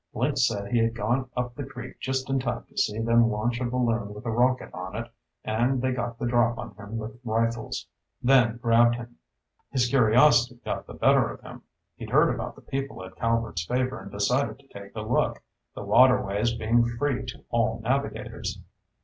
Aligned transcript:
Link 0.15 0.35
said 0.39 0.71
he 0.71 0.79
had 0.79 0.95
gone 0.95 1.29
up 1.37 1.53
the 1.53 1.63
creek 1.63 1.99
just 1.99 2.27
in 2.27 2.39
time 2.39 2.63
to 2.69 2.75
see 2.75 2.99
them 2.99 3.29
launch 3.29 3.61
a 3.61 3.65
balloon 3.65 4.15
with 4.15 4.25
a 4.25 4.31
rocket 4.31 4.71
on 4.73 4.95
it, 4.95 5.11
and 5.43 5.79
they 5.79 5.91
got 5.91 6.17
the 6.17 6.25
drop 6.25 6.57
on 6.57 6.73
him 6.73 6.97
with 6.97 7.19
rifles, 7.23 7.85
then 8.19 8.57
grabbed 8.57 8.95
him. 8.95 9.17
His 9.69 9.87
curiosity 9.87 10.59
got 10.65 10.87
the 10.87 10.95
better 10.95 11.29
of 11.29 11.41
him. 11.41 11.61
He'd 11.97 12.09
heard 12.09 12.33
about 12.33 12.55
the 12.55 12.61
people 12.63 13.05
at 13.05 13.15
Calvert's 13.15 13.67
Favor 13.67 13.99
and 14.01 14.11
decided 14.11 14.57
to 14.57 14.67
take 14.69 14.95
a 14.95 15.01
look, 15.01 15.43
the 15.75 15.83
waterways 15.83 16.55
being 16.55 16.83
free 16.97 17.23
to 17.27 17.43
all 17.51 17.79
navigators. 17.81 18.57